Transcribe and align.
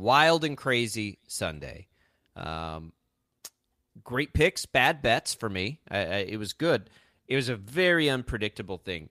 Wild 0.00 0.44
and 0.44 0.56
crazy 0.56 1.18
Sunday. 1.28 1.88
Um, 2.34 2.92
great 4.02 4.32
picks, 4.32 4.64
bad 4.64 5.02
bets 5.02 5.34
for 5.34 5.48
me. 5.48 5.80
I, 5.90 5.98
I, 5.98 6.16
it 6.28 6.38
was 6.38 6.52
good. 6.54 6.88
It 7.28 7.36
was 7.36 7.48
a 7.48 7.56
very 7.56 8.08
unpredictable 8.08 8.78
thing. 8.78 9.10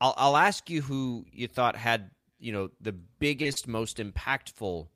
I'll, 0.00 0.14
I'll 0.16 0.36
ask 0.36 0.68
you 0.68 0.82
who 0.82 1.24
you 1.32 1.48
thought 1.48 1.76
had 1.76 2.10
you 2.38 2.52
know 2.52 2.70
the 2.80 2.92
biggest, 2.92 3.66
most 3.66 3.96
impactful 3.96 4.88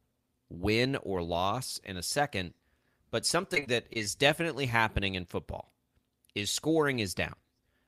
win 0.49 0.97
or 0.97 1.23
loss 1.23 1.81
in 1.85 1.97
a 1.97 2.03
second. 2.03 2.55
But 3.11 3.27
something 3.27 3.67
that 3.69 3.87
is 3.91 4.15
definitely 4.15 4.67
happening 4.67 5.15
in 5.15 5.27
football 5.27 5.73
is 6.35 6.51
scoring 6.51 6.99
is 6.99 7.15
down. 7.15 7.35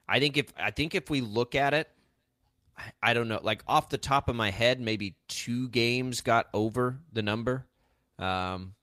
I 0.08 0.20
think 0.20 0.36
if 0.36 0.52
I 0.58 0.70
think 0.70 0.94
if 0.94 1.08
we 1.08 1.20
look 1.20 1.54
at 1.54 1.74
it, 1.74 1.88
I 3.02 3.14
don't 3.14 3.28
know, 3.28 3.40
like 3.42 3.62
off 3.66 3.88
the 3.88 3.98
top 3.98 4.28
of 4.28 4.36
my 4.36 4.50
head, 4.50 4.80
maybe 4.80 5.16
two 5.28 5.68
games 5.68 6.20
got 6.20 6.48
over 6.52 7.00
the 7.12 7.22
number. 7.22 7.66
Um, 8.18 8.74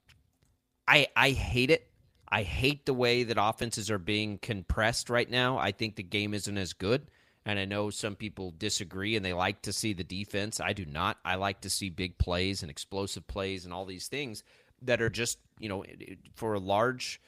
I 0.88 1.08
I 1.16 1.31
hate 1.31 1.72
it. 1.72 1.88
I 2.28 2.44
hate 2.44 2.86
the 2.86 2.94
way 2.94 3.23
that 3.23 3.38
offenses 3.39 3.92
are 3.92 3.97
being 3.97 4.38
compressed 4.38 5.09
right 5.09 5.30
now. 5.30 5.58
I 5.58 5.72
think 5.72 5.95
the 5.95 6.03
game 6.03 6.34
isn't 6.34 6.58
as 6.58 6.73
good. 6.73 7.09
And 7.45 7.58
I 7.58 7.66
know 7.66 7.89
some 7.89 8.16
people 8.16 8.53
disagree 8.58 9.16
and 9.16 9.25
they 9.25 9.34
like 9.34 9.64
to 9.64 9.73
see 9.73 9.94
the 9.94 10.03
defense. 10.03 10.59
I 10.59 10.73
do 10.73 10.86
not. 10.86 11.17
I 11.25 11.36
like 11.36 11.62
to 11.62 11.69
see 11.69 11.89
big 11.89 12.17
plays 12.17 12.62
and 12.62 12.69
explosive 12.69 13.28
plays 13.28 13.66
and 13.66 13.73
all 13.73 13.86
these 13.86 14.08
things 14.08 14.44
that 14.84 15.02
are 15.02 15.09
just, 15.09 15.39
you 15.59 15.67
know, 15.67 15.84
for 16.36 16.53
a 16.53 16.59
large 16.59 17.19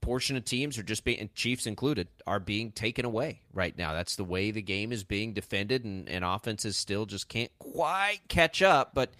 portion 0.00 0.36
of 0.36 0.44
teams 0.44 0.78
are 0.78 0.82
just 0.82 1.04
being, 1.04 1.30
Chiefs 1.34 1.66
included, 1.66 2.08
are 2.26 2.40
being 2.40 2.72
taken 2.72 3.04
away 3.04 3.40
right 3.52 3.76
now. 3.76 3.92
That's 3.92 4.16
the 4.16 4.24
way 4.24 4.50
the 4.50 4.62
game 4.62 4.92
is 4.92 5.04
being 5.04 5.32
defended, 5.32 5.84
and, 5.84 6.08
and 6.08 6.24
offenses 6.24 6.76
still 6.76 7.06
just 7.06 7.28
can't 7.28 7.50
quite 7.58 8.20
catch 8.28 8.62
up. 8.62 8.94
But 8.94 9.10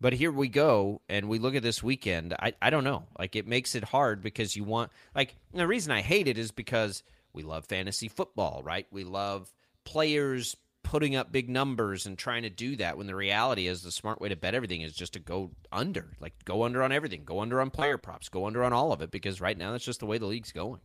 but 0.00 0.12
here 0.12 0.30
we 0.30 0.48
go, 0.48 1.00
and 1.08 1.28
we 1.28 1.38
look 1.38 1.54
at 1.54 1.62
this 1.62 1.82
weekend. 1.82 2.34
I, 2.38 2.52
I 2.60 2.68
don't 2.68 2.84
know. 2.84 3.04
Like, 3.18 3.34
it 3.34 3.46
makes 3.46 3.74
it 3.74 3.82
hard 3.82 4.20
because 4.20 4.54
you 4.54 4.62
want, 4.62 4.92
like, 5.14 5.34
the 5.54 5.66
reason 5.66 5.90
I 5.90 6.02
hate 6.02 6.28
it 6.28 6.36
is 6.36 6.50
because 6.50 7.02
we 7.32 7.42
love 7.42 7.64
fantasy 7.64 8.08
football, 8.08 8.60
right? 8.62 8.86
We 8.90 9.04
love 9.04 9.50
players 9.84 10.54
putting 10.86 11.16
up 11.16 11.32
big 11.32 11.48
numbers 11.48 12.06
and 12.06 12.16
trying 12.16 12.44
to 12.44 12.48
do 12.48 12.76
that 12.76 12.96
when 12.96 13.08
the 13.08 13.14
reality 13.14 13.66
is 13.66 13.82
the 13.82 13.90
smart 13.90 14.20
way 14.20 14.28
to 14.28 14.36
bet 14.36 14.54
everything 14.54 14.82
is 14.82 14.92
just 14.92 15.14
to 15.14 15.18
go 15.18 15.50
under. 15.72 16.12
Like, 16.20 16.32
go 16.44 16.62
under 16.62 16.80
on 16.80 16.92
everything, 16.92 17.24
go 17.24 17.40
under 17.40 17.60
on 17.60 17.70
player 17.70 17.98
props, 17.98 18.28
go 18.28 18.46
under 18.46 18.62
on 18.62 18.72
all 18.72 18.92
of 18.92 19.02
it 19.02 19.10
because 19.10 19.40
right 19.40 19.58
now 19.58 19.72
that's 19.72 19.84
just 19.84 19.98
the 19.98 20.06
way 20.06 20.18
the 20.18 20.26
league's 20.26 20.52
going. 20.52 20.80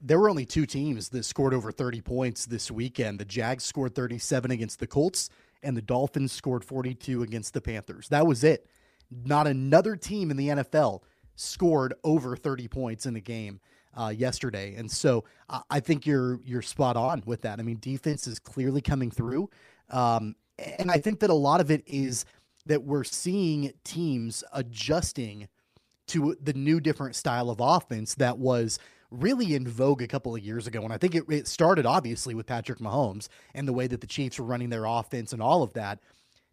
There 0.00 0.18
were 0.18 0.28
only 0.28 0.44
two 0.44 0.66
teams 0.66 1.08
that 1.10 1.24
scored 1.24 1.54
over 1.54 1.70
30 1.70 2.00
points 2.00 2.46
this 2.46 2.68
weekend. 2.68 3.20
The 3.20 3.24
Jags 3.24 3.62
scored 3.62 3.94
37 3.94 4.50
against 4.50 4.80
the 4.80 4.88
Colts 4.88 5.30
and 5.62 5.76
the 5.76 5.82
Dolphins 5.82 6.32
scored 6.32 6.64
42 6.64 7.22
against 7.22 7.54
the 7.54 7.60
Panthers. 7.60 8.08
That 8.08 8.26
was 8.26 8.42
it. 8.42 8.66
Not 9.08 9.46
another 9.46 9.94
team 9.94 10.32
in 10.32 10.36
the 10.36 10.48
NFL 10.48 11.02
scored 11.36 11.94
over 12.02 12.36
30 12.36 12.66
points 12.66 13.06
in 13.06 13.14
the 13.14 13.20
game 13.20 13.60
uh, 13.96 14.08
yesterday, 14.08 14.74
and 14.76 14.90
so 14.90 15.24
I 15.70 15.80
think 15.80 16.06
you're 16.06 16.40
you're 16.44 16.62
spot 16.62 16.96
on 16.96 17.22
with 17.26 17.42
that. 17.42 17.58
I 17.60 17.62
mean, 17.62 17.78
defense 17.80 18.26
is 18.26 18.38
clearly 18.38 18.80
coming 18.80 19.10
through, 19.10 19.50
um, 19.90 20.34
and 20.78 20.90
I 20.90 20.98
think 20.98 21.20
that 21.20 21.30
a 21.30 21.34
lot 21.34 21.60
of 21.60 21.70
it 21.70 21.82
is 21.86 22.24
that 22.66 22.82
we're 22.82 23.04
seeing 23.04 23.72
teams 23.84 24.42
adjusting 24.52 25.48
to 26.06 26.36
the 26.42 26.52
new 26.52 26.80
different 26.80 27.14
style 27.16 27.50
of 27.50 27.60
offense 27.60 28.14
that 28.16 28.38
was 28.38 28.78
really 29.10 29.54
in 29.54 29.66
vogue 29.66 30.02
a 30.02 30.06
couple 30.06 30.34
of 30.34 30.42
years 30.42 30.66
ago. 30.66 30.82
And 30.82 30.92
I 30.92 30.98
think 30.98 31.14
it, 31.14 31.24
it 31.28 31.48
started 31.48 31.86
obviously 31.86 32.34
with 32.34 32.46
Patrick 32.46 32.78
Mahomes 32.78 33.28
and 33.54 33.66
the 33.66 33.72
way 33.72 33.86
that 33.86 34.00
the 34.00 34.06
Chiefs 34.06 34.38
were 34.38 34.44
running 34.44 34.70
their 34.70 34.84
offense 34.84 35.32
and 35.32 35.40
all 35.40 35.62
of 35.62 35.72
that. 35.74 36.00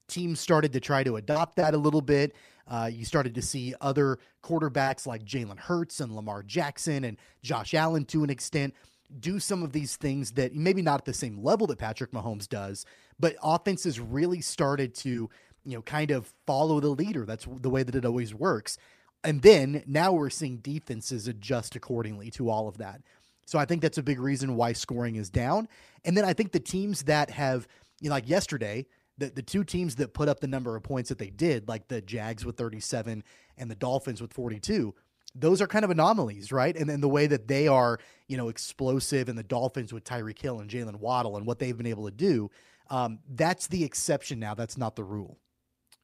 Teams 0.07 0.39
started 0.39 0.73
to 0.73 0.79
try 0.79 1.03
to 1.03 1.15
adopt 1.15 1.55
that 1.55 1.73
a 1.73 1.77
little 1.77 2.01
bit. 2.01 2.35
Uh, 2.67 2.89
you 2.91 3.05
started 3.05 3.35
to 3.35 3.41
see 3.41 3.73
other 3.81 4.19
quarterbacks 4.43 5.05
like 5.05 5.23
Jalen 5.23 5.59
Hurts 5.59 5.99
and 5.99 6.15
Lamar 6.15 6.43
Jackson 6.43 7.03
and 7.03 7.17
Josh 7.43 7.73
Allen 7.73 8.05
to 8.05 8.23
an 8.23 8.29
extent 8.29 8.73
do 9.19 9.39
some 9.39 9.63
of 9.63 9.73
these 9.73 9.95
things 9.97 10.31
that 10.31 10.55
maybe 10.55 10.81
not 10.81 11.01
at 11.01 11.05
the 11.05 11.13
same 11.13 11.43
level 11.43 11.67
that 11.67 11.77
Patrick 11.77 12.11
Mahomes 12.11 12.47
does, 12.47 12.85
but 13.19 13.35
offenses 13.43 13.99
really 13.99 14.41
started 14.41 14.95
to, 14.95 15.29
you 15.65 15.75
know, 15.75 15.81
kind 15.81 16.11
of 16.11 16.33
follow 16.47 16.79
the 16.79 16.89
leader. 16.89 17.25
That's 17.25 17.45
the 17.59 17.69
way 17.69 17.83
that 17.83 17.95
it 17.95 18.05
always 18.05 18.33
works. 18.33 18.77
And 19.23 19.41
then 19.41 19.83
now 19.85 20.13
we're 20.13 20.29
seeing 20.29 20.57
defenses 20.57 21.27
adjust 21.27 21.75
accordingly 21.75 22.31
to 22.31 22.49
all 22.49 22.67
of 22.67 22.77
that. 22.77 23.01
So 23.45 23.59
I 23.59 23.65
think 23.65 23.81
that's 23.81 23.97
a 23.97 24.03
big 24.03 24.19
reason 24.19 24.55
why 24.55 24.73
scoring 24.73 25.15
is 25.15 25.29
down. 25.29 25.67
And 26.05 26.15
then 26.15 26.25
I 26.25 26.33
think 26.33 26.51
the 26.51 26.59
teams 26.59 27.03
that 27.03 27.29
have, 27.31 27.67
you 27.99 28.09
know, 28.09 28.15
like 28.15 28.29
yesterday, 28.29 28.85
the, 29.17 29.29
the 29.29 29.41
two 29.41 29.63
teams 29.63 29.95
that 29.95 30.13
put 30.13 30.29
up 30.29 30.39
the 30.39 30.47
number 30.47 30.75
of 30.75 30.83
points 30.83 31.09
that 31.09 31.17
they 31.17 31.29
did, 31.29 31.67
like 31.67 31.87
the 31.87 32.01
Jags 32.01 32.45
with 32.45 32.57
37 32.57 33.23
and 33.57 33.71
the 33.71 33.75
Dolphins 33.75 34.21
with 34.21 34.33
42, 34.33 34.93
those 35.35 35.61
are 35.61 35.67
kind 35.67 35.85
of 35.85 35.91
anomalies, 35.91 36.51
right? 36.51 36.75
And 36.75 36.89
then 36.89 37.01
the 37.01 37.09
way 37.09 37.27
that 37.27 37.47
they 37.47 37.67
are, 37.67 37.99
you 38.27 38.37
know, 38.37 38.49
explosive 38.49 39.29
and 39.29 39.37
the 39.37 39.43
Dolphins 39.43 39.93
with 39.93 40.03
Tyreek 40.03 40.39
Hill 40.39 40.59
and 40.59 40.69
Jalen 40.69 40.95
Waddle 40.95 41.37
and 41.37 41.45
what 41.45 41.59
they've 41.59 41.77
been 41.77 41.85
able 41.85 42.05
to 42.05 42.11
do, 42.11 42.49
um, 42.89 43.19
that's 43.29 43.67
the 43.67 43.83
exception 43.83 44.39
now. 44.39 44.53
That's 44.53 44.77
not 44.77 44.95
the 44.95 45.03
rule. 45.03 45.37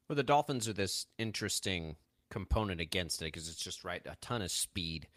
Well, 0.07 0.15
the 0.15 0.23
Dolphins 0.23 0.67
are 0.69 0.73
this 0.73 1.07
interesting 1.17 1.97
component 2.29 2.79
against 2.79 3.21
it 3.21 3.25
because 3.25 3.49
it's 3.49 3.61
just 3.61 3.83
right 3.83 4.01
a 4.05 4.15
ton 4.21 4.41
of 4.41 4.51
speed. 4.51 5.07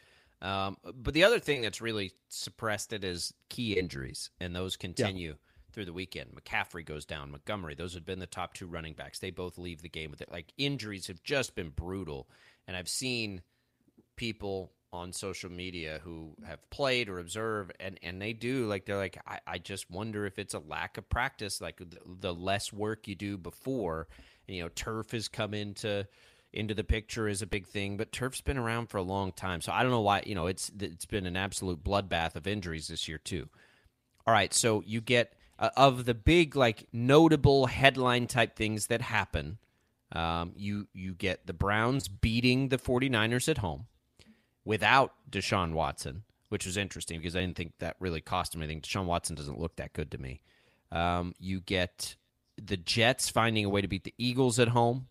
Um, 0.42 0.78
but 0.94 1.14
the 1.14 1.24
other 1.24 1.38
thing 1.38 1.60
that's 1.60 1.80
really 1.80 2.12
suppressed 2.28 2.92
it 2.92 3.04
is 3.04 3.34
key 3.48 3.78
injuries, 3.78 4.30
and 4.40 4.56
those 4.56 4.76
continue 4.76 5.28
yeah. 5.28 5.49
Through 5.70 5.86
the 5.86 5.92
weekend. 5.92 6.30
McCaffrey 6.34 6.84
goes 6.84 7.04
down, 7.04 7.30
Montgomery. 7.30 7.74
Those 7.74 7.94
have 7.94 8.06
been 8.06 8.18
the 8.18 8.26
top 8.26 8.54
two 8.54 8.66
running 8.66 8.94
backs. 8.94 9.18
They 9.18 9.30
both 9.30 9.58
leave 9.58 9.82
the 9.82 9.88
game 9.88 10.10
with 10.10 10.20
it. 10.20 10.30
Like 10.30 10.52
injuries 10.58 11.06
have 11.06 11.22
just 11.22 11.54
been 11.54 11.70
brutal, 11.70 12.28
and 12.66 12.76
I've 12.76 12.88
seen 12.88 13.42
people 14.16 14.72
on 14.92 15.12
social 15.12 15.50
media 15.50 16.00
who 16.02 16.34
have 16.44 16.68
played 16.68 17.08
or 17.08 17.20
observed 17.20 17.72
and, 17.78 17.96
and 18.02 18.20
they 18.20 18.32
do 18.32 18.66
like 18.66 18.84
they're 18.84 18.96
like 18.96 19.16
I, 19.24 19.38
I 19.46 19.58
just 19.58 19.88
wonder 19.88 20.26
if 20.26 20.36
it's 20.36 20.52
a 20.52 20.58
lack 20.58 20.98
of 20.98 21.08
practice 21.08 21.60
like 21.60 21.76
the, 21.76 21.96
the 22.18 22.34
less 22.34 22.72
work 22.72 23.06
you 23.06 23.14
do 23.14 23.38
before 23.38 24.08
and, 24.48 24.56
you 24.56 24.64
know 24.64 24.68
turf 24.68 25.12
has 25.12 25.28
come 25.28 25.54
into 25.54 26.08
into 26.52 26.74
the 26.74 26.84
picture 26.84 27.28
is 27.28 27.42
a 27.42 27.46
big 27.46 27.66
thing, 27.66 27.96
but 27.96 28.12
turf's 28.12 28.40
been 28.40 28.58
around 28.58 28.88
for 28.88 28.98
a 28.98 29.02
long 29.02 29.32
time. 29.32 29.60
So 29.60 29.72
I 29.72 29.82
don't 29.82 29.92
know 29.92 30.00
why, 30.00 30.22
you 30.26 30.34
know, 30.34 30.46
it's 30.46 30.70
it's 30.80 31.06
been 31.06 31.26
an 31.26 31.36
absolute 31.36 31.84
bloodbath 31.84 32.36
of 32.36 32.46
injuries 32.46 32.88
this 32.88 33.08
year 33.08 33.18
too. 33.18 33.48
All 34.26 34.34
right, 34.34 34.52
so 34.52 34.82
you 34.86 35.00
get 35.00 35.34
uh, 35.60 35.70
of 35.76 36.06
the 36.06 36.14
big 36.14 36.56
like 36.56 36.88
notable 36.92 37.66
headline 37.66 38.26
type 38.26 38.56
things 38.56 38.86
that 38.86 39.02
happen, 39.02 39.58
um, 40.12 40.52
you 40.56 40.88
you 40.92 41.14
get 41.14 41.46
the 41.46 41.52
Browns 41.52 42.08
beating 42.08 42.70
the 42.70 42.78
49ers 42.78 43.48
at 43.48 43.58
home 43.58 43.86
without 44.64 45.12
Deshaun 45.30 45.72
Watson, 45.72 46.24
which 46.48 46.66
was 46.66 46.76
interesting 46.76 47.18
because 47.18 47.36
I 47.36 47.40
didn't 47.40 47.56
think 47.56 47.74
that 47.78 47.96
really 48.00 48.20
cost 48.20 48.54
him 48.54 48.62
anything. 48.62 48.80
Deshaun 48.80 49.04
Watson 49.04 49.36
doesn't 49.36 49.60
look 49.60 49.76
that 49.76 49.92
good 49.92 50.10
to 50.12 50.18
me. 50.18 50.40
Um, 50.90 51.34
you 51.38 51.60
get 51.60 52.16
the 52.60 52.76
Jets 52.76 53.28
finding 53.28 53.64
a 53.64 53.68
way 53.68 53.80
to 53.80 53.88
beat 53.88 54.04
the 54.04 54.14
Eagles 54.18 54.58
at 54.58 54.68
home. 54.68 55.06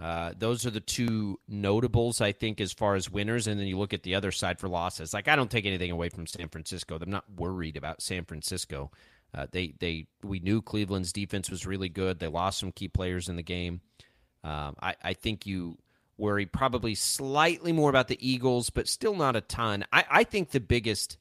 Uh, 0.00 0.32
those 0.38 0.64
are 0.64 0.70
the 0.70 0.80
two 0.80 1.40
notables, 1.48 2.20
I 2.20 2.30
think, 2.30 2.60
as 2.60 2.72
far 2.72 2.94
as 2.94 3.10
winners. 3.10 3.48
And 3.48 3.58
then 3.58 3.66
you 3.66 3.76
look 3.76 3.92
at 3.92 4.04
the 4.04 4.14
other 4.14 4.30
side 4.30 4.60
for 4.60 4.68
losses. 4.68 5.12
Like 5.12 5.26
I 5.26 5.34
don't 5.34 5.50
take 5.50 5.66
anything 5.66 5.90
away 5.90 6.08
from 6.08 6.26
San 6.26 6.48
Francisco. 6.48 6.98
I'm 7.00 7.10
not 7.10 7.24
worried 7.36 7.76
about 7.76 8.00
San 8.00 8.24
Francisco. 8.24 8.92
Uh, 9.34 9.46
they 9.50 9.74
they 9.78 10.06
we 10.22 10.38
knew 10.40 10.62
Cleveland's 10.62 11.12
defense 11.12 11.50
was 11.50 11.66
really 11.66 11.88
good. 11.88 12.18
They 12.18 12.28
lost 12.28 12.58
some 12.58 12.72
key 12.72 12.88
players 12.88 13.28
in 13.28 13.36
the 13.36 13.42
game. 13.42 13.80
Um, 14.42 14.76
I, 14.80 14.94
I 15.02 15.12
think 15.14 15.46
you 15.46 15.78
worry 16.16 16.46
probably 16.46 16.94
slightly 16.94 17.72
more 17.72 17.90
about 17.90 18.08
the 18.08 18.18
Eagles, 18.26 18.70
but 18.70 18.88
still 18.88 19.14
not 19.14 19.36
a 19.36 19.40
ton. 19.40 19.84
I, 19.92 20.04
I 20.10 20.24
think 20.24 20.50
the 20.50 20.60
biggest, 20.60 21.18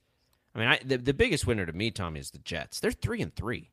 I 0.56 0.59
mean, 0.59 0.68
I, 0.68 0.80
the, 0.83 0.98
the 0.98 1.13
biggest 1.13 1.45
winner 1.45 1.65
to 1.65 1.74
me, 1.74 1.92
Tommy, 1.92 2.19
is 2.19 2.31
the 2.31 2.39
Jets. 2.39 2.80
They're 2.80 2.92
three 2.92 3.21
and 3.21 3.36
three. 3.36 3.69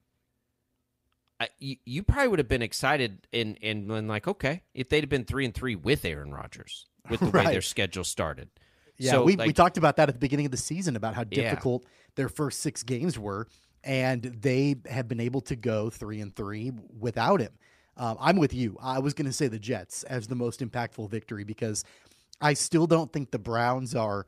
I, 1.40 1.48
you, 1.58 1.76
you 1.84 2.02
probably 2.02 2.28
would 2.28 2.38
have 2.38 2.48
been 2.48 2.62
excited 2.62 3.26
and 3.32 3.58
and 3.62 3.88
been 3.88 4.06
like, 4.08 4.28
okay, 4.28 4.62
if 4.72 4.88
they'd 4.88 5.02
have 5.02 5.10
been 5.10 5.24
three 5.24 5.44
and 5.44 5.54
three 5.54 5.74
with 5.74 6.04
Aaron 6.04 6.32
Rodgers, 6.32 6.86
with 7.10 7.20
the 7.20 7.30
way 7.30 7.44
their 7.44 7.62
schedule 7.62 8.04
started. 8.04 8.48
Yeah, 8.96 9.12
So, 9.12 9.24
we, 9.24 9.36
like, 9.36 9.48
we 9.48 9.52
talked 9.52 9.76
about 9.76 9.96
that 9.96 10.08
at 10.08 10.14
the 10.14 10.20
beginning 10.20 10.46
of 10.46 10.52
the 10.52 10.58
season 10.58 10.94
about 10.94 11.14
how 11.14 11.24
Yeah. 11.28 11.50
difficult 11.50 11.84
their 12.14 12.28
first 12.28 12.60
six 12.60 12.84
games 12.84 13.18
were, 13.18 13.48
and 13.84 14.22
they 14.22 14.76
have 14.88 15.08
been 15.08 15.20
able 15.20 15.40
to 15.42 15.56
go 15.56 15.90
three 15.90 16.20
and 16.20 16.34
three 16.34 16.72
without 16.98 17.40
him. 17.40 17.52
Um, 17.96 18.16
I'm 18.20 18.36
with 18.36 18.52
you. 18.52 18.76
I 18.82 18.98
was 18.98 19.14
going 19.14 19.26
to 19.26 19.32
say 19.32 19.46
the 19.46 19.58
Jets 19.58 20.02
as 20.04 20.26
the 20.26 20.34
most 20.34 20.60
impactful 20.60 21.08
victory 21.10 21.44
because 21.44 21.84
I 22.40 22.54
still 22.54 22.86
don't 22.86 23.12
think 23.12 23.30
the 23.30 23.38
Browns 23.38 23.94
are 23.94 24.26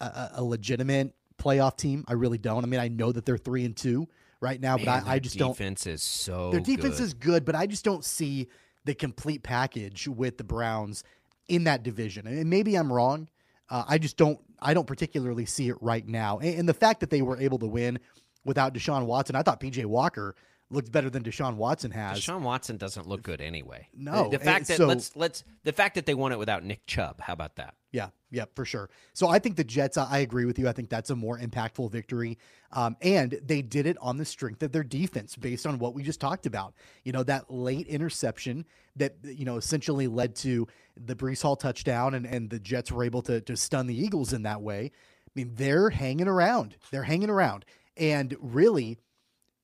a- 0.00 0.30
a, 0.34 0.44
legitimate 0.44 1.14
playoff 1.38 1.76
team. 1.76 2.04
I 2.08 2.14
really 2.14 2.38
don't. 2.38 2.64
I 2.64 2.66
mean, 2.66 2.80
I 2.80 2.88
know 2.88 3.12
that 3.12 3.24
they're 3.24 3.38
three 3.38 3.64
and 3.64 3.76
two 3.76 4.08
right 4.40 4.60
now, 4.60 4.76
man, 4.76 4.86
but 4.86 5.06
I, 5.06 5.14
I 5.14 5.18
just 5.20 5.38
don't. 5.38 5.52
Defense 5.52 5.86
is 5.86 6.02
so. 6.02 6.50
Their 6.50 6.60
defense 6.60 6.96
good. 6.96 7.04
is 7.04 7.14
good, 7.14 7.44
but 7.44 7.54
I 7.54 7.66
just 7.66 7.84
don't 7.84 8.04
see 8.04 8.48
the 8.84 8.94
complete 8.94 9.42
package 9.42 10.08
with 10.08 10.38
the 10.38 10.44
Browns 10.44 11.04
in 11.48 11.64
that 11.64 11.82
division. 11.82 12.26
And 12.26 12.50
maybe 12.50 12.74
I'm 12.76 12.92
wrong. 12.92 13.28
Uh, 13.68 13.84
I 13.86 13.98
just 13.98 14.16
don't. 14.16 14.40
I 14.60 14.74
don't 14.74 14.86
particularly 14.86 15.46
see 15.46 15.68
it 15.68 15.76
right 15.80 16.06
now. 16.06 16.38
And, 16.38 16.60
and 16.60 16.68
the 16.68 16.74
fact 16.74 17.00
that 17.00 17.10
they 17.10 17.22
were 17.22 17.38
able 17.38 17.58
to 17.60 17.66
win 17.66 18.00
without 18.44 18.74
Deshaun 18.74 19.06
Watson, 19.06 19.36
I 19.36 19.42
thought 19.42 19.60
PJ 19.60 19.84
Walker 19.86 20.34
looked 20.70 20.92
better 20.92 21.10
than 21.10 21.22
Deshaun 21.22 21.56
Watson 21.56 21.90
has. 21.90 22.20
Deshaun 22.20 22.42
Watson 22.42 22.76
doesn't 22.76 23.08
look 23.08 23.22
good 23.22 23.40
anyway. 23.40 23.88
No, 23.94 24.24
the, 24.24 24.38
the 24.38 24.44
fact 24.44 24.68
that 24.68 24.76
so- 24.76 24.86
let's 24.86 25.16
let's 25.16 25.44
the 25.64 25.72
fact 25.72 25.96
that 25.96 26.06
they 26.06 26.14
won 26.14 26.32
it 26.32 26.38
without 26.38 26.64
Nick 26.64 26.86
Chubb. 26.86 27.20
How 27.20 27.32
about 27.32 27.56
that? 27.56 27.74
Yeah, 27.92 28.10
yeah, 28.30 28.44
for 28.54 28.64
sure. 28.64 28.88
So 29.14 29.26
I 29.26 29.40
think 29.40 29.56
the 29.56 29.64
Jets, 29.64 29.98
I 29.98 30.06
I 30.08 30.18
agree 30.18 30.44
with 30.44 30.60
you. 30.60 30.68
I 30.68 30.72
think 30.72 30.88
that's 30.90 31.10
a 31.10 31.16
more 31.16 31.38
impactful 31.38 31.90
victory. 31.90 32.38
Um, 32.72 32.96
and 33.02 33.40
they 33.44 33.62
did 33.62 33.86
it 33.86 33.96
on 34.00 34.16
the 34.16 34.24
strength 34.24 34.62
of 34.62 34.70
their 34.70 34.84
defense 34.84 35.34
based 35.34 35.66
on 35.66 35.80
what 35.80 35.92
we 35.94 36.04
just 36.04 36.20
talked 36.20 36.46
about. 36.46 36.74
You 37.02 37.10
know, 37.10 37.24
that 37.24 37.50
late 37.50 37.88
interception 37.88 38.64
that, 38.94 39.16
you 39.24 39.44
know, 39.44 39.56
essentially 39.56 40.06
led 40.06 40.36
to 40.36 40.68
the 40.96 41.16
Breece 41.16 41.42
Hall 41.42 41.56
touchdown 41.56 42.14
and, 42.14 42.24
and 42.24 42.48
the 42.48 42.60
Jets 42.60 42.92
were 42.92 43.02
able 43.02 43.22
to, 43.22 43.40
to 43.40 43.56
stun 43.56 43.88
the 43.88 44.00
Eagles 44.00 44.32
in 44.32 44.42
that 44.42 44.62
way. 44.62 44.92
I 45.26 45.30
mean, 45.34 45.52
they're 45.54 45.90
hanging 45.90 46.28
around. 46.28 46.76
They're 46.92 47.04
hanging 47.04 47.30
around. 47.30 47.64
And 47.96 48.36
really, 48.40 48.98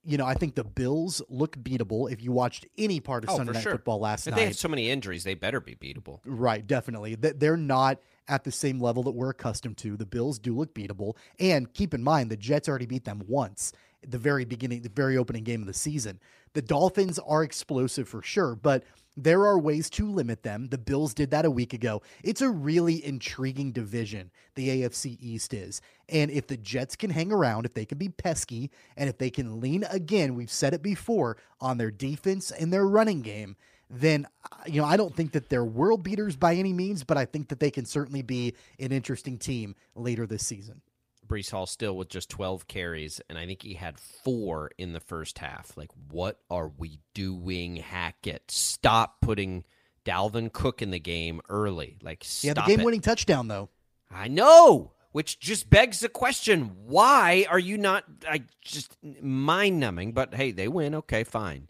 you 0.05 0.17
know, 0.19 0.27
I 0.27 0.35
think 0.35 0.55
the 0.55 0.65
Bills 0.65 1.23
look 1.29 1.57
beatable 1.57 2.11
if 2.11 2.23
you 2.23 2.33
watched 2.33 2.67
any 2.79 3.01
part 3.01 3.25
of 3.25 3.31
Oh, 3.31 3.37
Sunday 3.37 3.53
Night 3.53 3.63
sure. 3.63 3.73
Football 3.73 4.01
last 4.01 4.27
If 4.27 4.33
night. 4.33 4.37
they 4.41 4.45
have 4.47 4.57
so 4.57 4.69
many 4.69 4.91
injuries, 4.91 5.25
they 5.25 5.35
better 5.35 5.61
be 5.61 5.75
beatable. 5.75 6.21
Right, 6.25 6.67
definitely. 6.67 7.15
They're 7.17 7.57
not 7.57 7.99
at 8.29 8.45
the 8.45 8.53
same 8.53 8.81
level 8.81 9.03
that 9.05 9.13
we're 9.13 9.31
accustomed 9.31 9.77
to. 9.79 9.97
The 9.97 10.07
Bills 10.07 10.39
do 10.39 10.55
look 10.55 10.75
beatable, 10.75 11.17
and 11.39 11.73
keep 11.73 11.95
in 11.95 12.03
mind 12.03 12.31
the 12.31 12.37
Jets 12.37 12.69
already 12.69 12.87
beat 12.87 13.05
them 13.05 13.23
once 13.27 13.73
the 14.09 14.19
very 14.19 14.45
beginning, 14.45 14.83
the 14.83 14.89
very 14.89 15.17
opening 15.17 15.45
game 15.45 15.61
of 15.61 15.67
the 15.67 15.75
season. 15.75 16.21
The 16.55 16.63
Dolphins 16.63 17.19
are 17.19 17.43
explosive 17.43 18.09
for 18.09 18.23
sure, 18.23 18.55
but 18.55 18.85
there 19.17 19.47
are 19.47 19.59
ways 19.59 19.89
to 19.91 20.11
limit 20.11 20.43
them. 20.43 20.69
The 20.69 20.79
Bills 20.79 21.15
did 21.15 21.31
that 21.31 21.47
a 21.47 21.51
week 21.51 21.73
ago. 21.73 22.03
It's 22.23 22.43
a 22.43 22.51
really 22.51 23.05
intriguing 23.05 23.73
division, 23.73 24.31
the 24.55 24.83
AFC 24.83 25.17
East 25.21 25.55
is. 25.55 25.81
And 26.09 26.31
if 26.31 26.47
the 26.47 26.57
Jets 26.57 26.97
can 26.97 27.11
hang 27.11 27.33
around, 27.33 27.65
if 27.65 27.75
they 27.75 27.87
can 27.87 27.99
be 27.99 28.11
pesky, 28.11 28.71
and 28.97 29.09
if 29.09 29.19
they 29.19 29.31
can 29.31 29.61
lean 29.61 29.85
again, 29.91 30.35
we've 30.35 30.51
said 30.51 30.75
it 30.75 30.83
before, 30.83 31.39
on 31.61 31.79
their 31.79 31.91
defense 31.91 32.51
and 32.51 32.73
their 32.73 32.87
running 32.87 33.23
game, 33.23 33.57
then 33.89 34.27
uh, 34.51 34.57
you 34.67 34.81
know 34.81 34.87
I 34.87 34.97
don't 34.97 35.15
think 35.15 35.33
that 35.33 35.49
they're 35.49 35.65
world 35.65 36.03
beaters 36.03 36.37
by 36.37 36.55
any 36.55 36.73
means, 36.73 37.05
but 37.05 37.17
I 37.17 37.25
think 37.25 37.49
that 37.49 37.61
they 37.61 37.71
can 37.71 37.85
certainly 37.85 38.23
be 38.23 38.55
an 38.79 38.93
interesting 38.93 39.39
team 39.39 39.77
later 39.95 40.27
this 40.27 40.47
season. 40.47 40.83
Breece 41.27 41.51
Hall 41.51 41.67
still 41.67 41.97
with 41.97 42.09
just 42.09 42.31
12 42.31 42.69
carries, 42.69 43.21
and 43.29 43.39
I 43.39 43.47
think 43.47 43.63
he 43.63 43.75
had 43.75 43.99
four 43.99 44.71
in 44.79 44.93
the 44.93 45.01
first 45.01 45.39
half. 45.39 45.77
Like, 45.77 45.91
what 46.11 46.41
are 46.51 46.69
we 46.69 47.01
doing, 47.15 47.77
Hackett? 47.77 48.51
Stop 48.51 49.21
putting 49.21 49.65
Dalvin 50.05 50.53
Cook 50.53 50.83
in 50.83 50.91
the 50.91 51.01
game 51.01 51.41
early. 51.49 51.99
Like, 52.03 52.25
Yeah, 52.43 52.55
the 52.55 52.63
game-winning 52.63 53.01
touchdown 53.01 53.49
though. 53.49 53.69
I 54.11 54.29
know, 54.29 54.93
which 55.13 55.41
just 55.41 55.69
begs 55.69 56.01
the 56.01 56.09
question: 56.09 56.73
Why 56.87 57.47
are 57.51 57.59
you 57.59 57.77
not? 57.77 58.05
I 58.29 58.45
just 58.63 58.97
mind 59.21 59.81
numbing. 59.81 60.13
But 60.13 60.35
hey, 60.35 60.53
they 60.53 60.69
win. 60.69 60.95
Okay, 60.95 61.25
fine. 61.25 61.69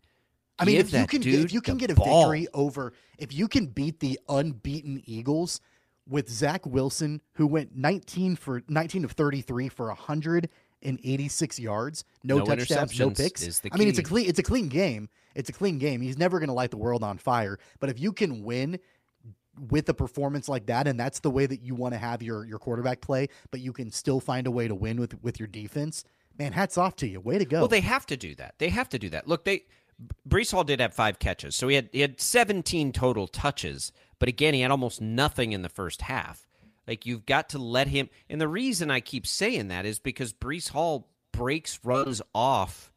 I 0.58 0.64
mean, 0.64 0.76
if 0.76 0.92
you 0.92 1.06
can 1.06 1.22
if 1.22 1.52
you 1.52 1.60
can 1.60 1.76
get 1.76 1.90
a 1.90 1.94
ball. 1.94 2.30
victory 2.30 2.48
over, 2.54 2.92
if 3.18 3.32
you 3.32 3.48
can 3.48 3.66
beat 3.66 4.00
the 4.00 4.18
unbeaten 4.28 5.02
Eagles 5.04 5.60
with 6.08 6.28
Zach 6.28 6.64
Wilson, 6.66 7.20
who 7.34 7.46
went 7.46 7.76
19 7.76 8.36
for 8.36 8.62
19 8.68 9.04
of 9.04 9.12
33 9.12 9.68
for 9.68 9.88
186 9.88 11.58
yards, 11.58 12.04
no, 12.22 12.38
No 12.38 12.44
touchdowns, 12.44 12.98
no 12.98 13.10
picks. 13.10 13.60
I 13.72 13.76
mean, 13.76 13.88
it's 13.88 13.98
a 13.98 14.02
clean, 14.02 14.28
it's 14.28 14.38
a 14.38 14.42
clean 14.42 14.68
game. 14.68 15.08
It's 15.34 15.50
a 15.50 15.52
clean 15.52 15.78
game. 15.78 16.00
He's 16.00 16.16
never 16.16 16.38
going 16.38 16.48
to 16.48 16.54
light 16.54 16.70
the 16.70 16.78
world 16.78 17.02
on 17.02 17.18
fire. 17.18 17.58
But 17.78 17.90
if 17.90 18.00
you 18.00 18.12
can 18.12 18.42
win 18.42 18.78
with 19.70 19.88
a 19.88 19.94
performance 19.94 20.48
like 20.48 20.66
that, 20.66 20.86
and 20.86 20.98
that's 20.98 21.20
the 21.20 21.30
way 21.30 21.46
that 21.46 21.62
you 21.62 21.74
want 21.74 21.94
to 21.94 21.98
have 21.98 22.22
your 22.22 22.44
your 22.46 22.58
quarterback 22.58 23.00
play, 23.00 23.28
but 23.50 23.60
you 23.60 23.72
can 23.72 23.90
still 23.90 24.20
find 24.20 24.46
a 24.46 24.50
way 24.50 24.68
to 24.68 24.74
win 24.74 24.98
with 24.98 25.22
with 25.22 25.38
your 25.38 25.48
defense. 25.48 26.04
Man, 26.38 26.52
hats 26.52 26.76
off 26.76 26.96
to 26.96 27.08
you. 27.08 27.20
Way 27.20 27.38
to 27.38 27.46
go. 27.46 27.60
Well, 27.60 27.68
they 27.68 27.80
have 27.80 28.06
to 28.06 28.16
do 28.16 28.34
that. 28.36 28.54
They 28.58 28.68
have 28.68 28.88
to 28.90 28.98
do 28.98 29.08
that. 29.10 29.26
Look, 29.26 29.44
they 29.44 29.64
Breece 30.28 30.52
Hall 30.52 30.64
did 30.64 30.80
have 30.80 30.94
five 30.94 31.18
catches, 31.18 31.56
so 31.56 31.68
he 31.68 31.76
had 31.76 31.88
he 31.92 32.00
had 32.00 32.20
17 32.20 32.92
total 32.92 33.26
touches. 33.26 33.92
But 34.18 34.28
again, 34.28 34.54
he 34.54 34.60
had 34.60 34.70
almost 34.70 35.00
nothing 35.00 35.52
in 35.52 35.62
the 35.62 35.68
first 35.68 36.02
half. 36.02 36.46
Like 36.86 37.06
you've 37.06 37.26
got 37.26 37.48
to 37.50 37.58
let 37.58 37.88
him. 37.88 38.08
And 38.28 38.40
the 38.40 38.48
reason 38.48 38.90
I 38.90 39.00
keep 39.00 39.26
saying 39.26 39.68
that 39.68 39.86
is 39.86 39.98
because 39.98 40.32
Brees 40.32 40.70
Hall 40.70 41.08
breaks 41.32 41.80
runs 41.82 42.22
off 42.34 42.92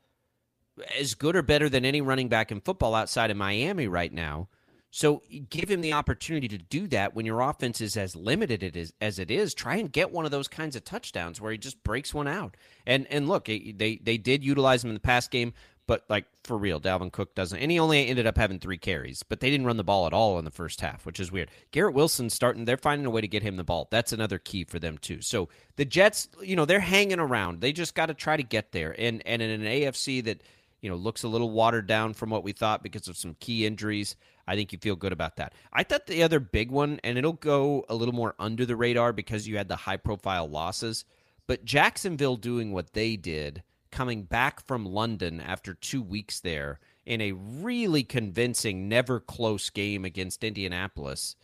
as 0.99 1.15
good 1.15 1.35
or 1.35 1.41
better 1.41 1.69
than 1.69 1.85
any 1.85 2.01
running 2.01 2.29
back 2.29 2.51
in 2.51 2.61
football 2.61 2.95
outside 2.95 3.31
of 3.31 3.37
Miami 3.37 3.87
right 3.87 4.13
now. 4.13 4.47
So 4.91 5.21
give 5.49 5.69
him 5.69 5.81
the 5.81 5.93
opportunity 5.93 6.47
to 6.47 6.57
do 6.57 6.87
that 6.87 7.13
when 7.13 7.25
your 7.25 7.41
offense 7.41 7.79
is 7.79 7.95
as 7.95 8.15
limited 8.15 8.63
it 8.63 8.75
is, 8.75 8.91
as 8.99 9.19
it 9.19 9.29
is. 9.29 9.53
Try 9.53 9.75
and 9.75 9.91
get 9.91 10.11
one 10.11 10.25
of 10.25 10.31
those 10.31 10.47
kinds 10.47 10.75
of 10.75 10.83
touchdowns 10.83 11.39
where 11.39 11.51
he 11.51 11.59
just 11.59 11.83
breaks 11.83 12.11
one 12.11 12.27
out. 12.27 12.57
And 12.87 13.05
and 13.07 13.27
look, 13.27 13.45
they 13.45 13.99
they 14.01 14.17
did 14.17 14.43
utilize 14.43 14.83
him 14.83 14.89
in 14.89 14.95
the 14.95 14.99
past 14.99 15.29
game, 15.29 15.53
but 15.89 16.05
like 16.07 16.25
for 16.43 16.55
real, 16.55 16.79
Dalvin 16.79 17.11
Cook 17.11 17.33
doesn't. 17.33 17.57
And 17.57 17.71
he 17.71 17.79
only 17.79 18.05
ended 18.05 18.27
up 18.27 18.37
having 18.37 18.59
three 18.59 18.77
carries, 18.77 19.23
but 19.23 19.39
they 19.39 19.49
didn't 19.49 19.65
run 19.65 19.77
the 19.77 19.83
ball 19.83 20.05
at 20.05 20.13
all 20.13 20.37
in 20.37 20.45
the 20.45 20.51
first 20.51 20.81
half, 20.81 21.03
which 21.03 21.19
is 21.19 21.31
weird. 21.31 21.49
Garrett 21.71 21.95
Wilson 21.95 22.29
starting, 22.29 22.65
they're 22.65 22.77
finding 22.77 23.07
a 23.07 23.09
way 23.09 23.21
to 23.21 23.27
get 23.27 23.41
him 23.41 23.55
the 23.55 23.63
ball. 23.63 23.87
That's 23.89 24.13
another 24.13 24.37
key 24.37 24.65
for 24.65 24.77
them 24.77 24.99
too. 24.99 25.21
So 25.21 25.49
the 25.77 25.85
Jets, 25.85 26.27
you 26.43 26.55
know, 26.55 26.65
they're 26.65 26.79
hanging 26.79 27.19
around. 27.19 27.61
They 27.61 27.73
just 27.73 27.95
got 27.95 28.05
to 28.05 28.13
try 28.13 28.37
to 28.37 28.43
get 28.43 28.71
there. 28.71 28.95
And 28.99 29.23
and 29.25 29.41
in 29.41 29.49
an 29.49 29.63
AFC 29.63 30.23
that 30.25 30.43
you 30.79 30.91
know 30.91 30.95
looks 30.95 31.23
a 31.23 31.27
little 31.27 31.49
watered 31.49 31.87
down 31.87 32.13
from 32.13 32.29
what 32.29 32.43
we 32.43 32.51
thought 32.51 32.83
because 32.83 33.07
of 33.07 33.17
some 33.17 33.35
key 33.39 33.65
injuries. 33.65 34.15
I 34.47 34.55
think 34.55 34.71
you 34.71 34.77
feel 34.77 34.95
good 34.95 35.11
about 35.11 35.37
that. 35.37 35.55
I 35.73 35.81
thought 35.81 36.05
the 36.05 36.21
other 36.21 36.39
big 36.39 36.69
one, 36.69 36.99
and 37.03 37.17
it'll 37.17 37.33
go 37.33 37.83
a 37.89 37.95
little 37.95 38.13
more 38.13 38.35
under 38.37 38.63
the 38.63 38.75
radar 38.75 39.11
because 39.11 39.47
you 39.47 39.57
had 39.57 39.69
the 39.69 39.75
high 39.75 39.97
profile 39.97 40.47
losses, 40.47 41.03
but 41.47 41.65
Jacksonville 41.65 42.35
doing 42.35 42.73
what 42.73 42.93
they 42.93 43.15
did, 43.15 43.63
coming 43.91 44.23
back 44.23 44.65
from 44.65 44.85
London 44.85 45.39
after 45.39 45.73
two 45.73 46.01
weeks 46.01 46.39
there 46.39 46.79
in 47.05 47.21
a 47.21 47.31
really 47.31 48.03
convincing, 48.03 48.87
never 48.87 49.19
close 49.19 49.69
game 49.69 50.05
against 50.05 50.43
Indianapolis. 50.43 51.35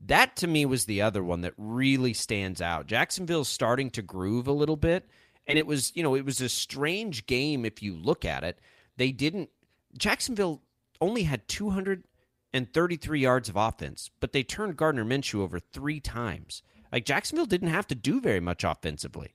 That 0.00 0.36
to 0.36 0.46
me 0.46 0.64
was 0.66 0.84
the 0.84 1.02
other 1.02 1.22
one 1.22 1.42
that 1.42 1.54
really 1.56 2.14
stands 2.14 2.60
out. 2.62 2.86
Jacksonville's 2.86 3.48
starting 3.48 3.90
to 3.90 4.02
groove 4.02 4.46
a 4.46 4.52
little 4.52 4.76
bit, 4.76 5.08
and 5.46 5.58
it 5.58 5.66
was, 5.66 5.92
you 5.94 6.02
know, 6.02 6.14
it 6.14 6.24
was 6.24 6.40
a 6.40 6.48
strange 6.48 7.26
game 7.26 7.64
if 7.64 7.82
you 7.82 7.94
look 7.94 8.24
at 8.24 8.44
it. 8.44 8.58
They 8.96 9.12
didn't 9.12 9.50
Jacksonville 9.96 10.62
only 11.00 11.24
had 11.24 11.48
233 11.48 13.20
yards 13.20 13.48
of 13.48 13.56
offense, 13.56 14.10
but 14.20 14.32
they 14.32 14.42
turned 14.42 14.76
Gardner 14.76 15.04
Minshew 15.04 15.40
over 15.40 15.58
3 15.58 16.00
times. 16.00 16.62
Like 16.92 17.04
Jacksonville 17.04 17.46
didn't 17.46 17.68
have 17.68 17.86
to 17.88 17.94
do 17.94 18.20
very 18.20 18.40
much 18.40 18.64
offensively. 18.64 19.34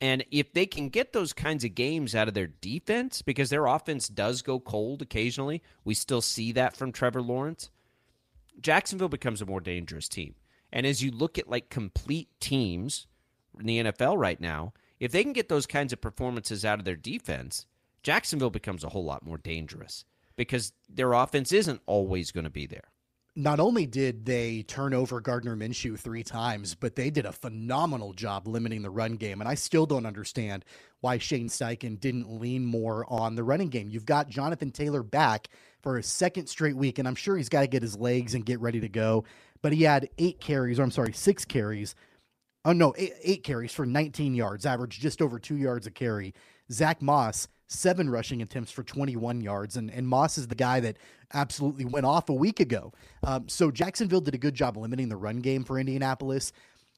And 0.00 0.24
if 0.30 0.52
they 0.52 0.66
can 0.66 0.90
get 0.90 1.12
those 1.12 1.32
kinds 1.32 1.64
of 1.64 1.74
games 1.74 2.14
out 2.14 2.28
of 2.28 2.34
their 2.34 2.48
defense, 2.48 3.22
because 3.22 3.48
their 3.48 3.66
offense 3.66 4.08
does 4.08 4.42
go 4.42 4.60
cold 4.60 5.00
occasionally, 5.00 5.62
we 5.84 5.94
still 5.94 6.20
see 6.20 6.52
that 6.52 6.76
from 6.76 6.92
Trevor 6.92 7.22
Lawrence. 7.22 7.70
Jacksonville 8.60 9.08
becomes 9.08 9.40
a 9.40 9.46
more 9.46 9.60
dangerous 9.60 10.08
team. 10.08 10.34
And 10.72 10.86
as 10.86 11.02
you 11.02 11.10
look 11.10 11.38
at 11.38 11.48
like 11.48 11.70
complete 11.70 12.28
teams 12.40 13.06
in 13.58 13.66
the 13.66 13.84
NFL 13.84 14.18
right 14.18 14.40
now, 14.40 14.74
if 15.00 15.12
they 15.12 15.22
can 15.22 15.32
get 15.32 15.48
those 15.48 15.66
kinds 15.66 15.92
of 15.92 16.00
performances 16.00 16.64
out 16.64 16.78
of 16.78 16.84
their 16.84 16.96
defense, 16.96 17.66
Jacksonville 18.02 18.50
becomes 18.50 18.84
a 18.84 18.90
whole 18.90 19.04
lot 19.04 19.24
more 19.24 19.38
dangerous 19.38 20.04
because 20.36 20.72
their 20.88 21.12
offense 21.12 21.52
isn't 21.52 21.80
always 21.86 22.30
going 22.30 22.44
to 22.44 22.50
be 22.50 22.66
there. 22.66 22.90
Not 23.36 23.60
only 23.60 23.84
did 23.84 24.24
they 24.24 24.62
turn 24.62 24.94
over 24.94 25.20
Gardner 25.20 25.54
Minshew 25.54 25.98
three 25.98 26.22
times, 26.22 26.74
but 26.74 26.96
they 26.96 27.10
did 27.10 27.26
a 27.26 27.32
phenomenal 27.32 28.14
job 28.14 28.48
limiting 28.48 28.80
the 28.80 28.90
run 28.90 29.16
game. 29.16 29.40
And 29.40 29.48
I 29.48 29.54
still 29.54 29.84
don't 29.84 30.06
understand 30.06 30.64
why 31.00 31.18
Shane 31.18 31.50
Steichen 31.50 32.00
didn't 32.00 32.40
lean 32.40 32.64
more 32.64 33.04
on 33.12 33.34
the 33.34 33.44
running 33.44 33.68
game. 33.68 33.90
You've 33.90 34.06
got 34.06 34.30
Jonathan 34.30 34.70
Taylor 34.70 35.02
back 35.02 35.48
for 35.82 35.98
a 35.98 36.02
second 36.02 36.46
straight 36.46 36.76
week, 36.76 36.98
and 36.98 37.06
I'm 37.06 37.14
sure 37.14 37.36
he's 37.36 37.50
got 37.50 37.60
to 37.60 37.66
get 37.66 37.82
his 37.82 37.98
legs 37.98 38.34
and 38.34 38.44
get 38.44 38.58
ready 38.60 38.80
to 38.80 38.88
go. 38.88 39.24
But 39.60 39.74
he 39.74 39.82
had 39.82 40.08
eight 40.16 40.40
carries, 40.40 40.78
or 40.78 40.84
I'm 40.84 40.90
sorry, 40.90 41.12
six 41.12 41.44
carries. 41.44 41.94
Oh, 42.64 42.72
no, 42.72 42.94
eight, 42.96 43.12
eight 43.22 43.44
carries 43.44 43.72
for 43.72 43.84
19 43.84 44.34
yards, 44.34 44.64
average 44.64 44.98
just 44.98 45.20
over 45.20 45.38
two 45.38 45.56
yards 45.56 45.86
a 45.86 45.90
carry. 45.90 46.32
Zach 46.72 47.02
Moss 47.02 47.48
seven 47.68 48.08
rushing 48.08 48.42
attempts 48.42 48.70
for 48.70 48.82
21 48.82 49.40
yards. 49.40 49.76
And, 49.76 49.90
and 49.90 50.06
Moss 50.06 50.38
is 50.38 50.48
the 50.48 50.54
guy 50.54 50.80
that 50.80 50.96
absolutely 51.34 51.84
went 51.84 52.06
off 52.06 52.28
a 52.28 52.34
week 52.34 52.60
ago. 52.60 52.92
Um, 53.24 53.48
so 53.48 53.70
Jacksonville 53.70 54.20
did 54.20 54.34
a 54.34 54.38
good 54.38 54.54
job 54.54 54.76
limiting 54.76 55.08
the 55.08 55.16
run 55.16 55.38
game 55.38 55.64
for 55.64 55.78
Indianapolis. 55.78 56.52